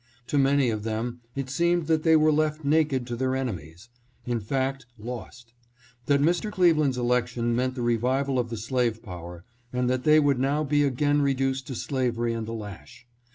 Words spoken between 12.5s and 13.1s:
lash.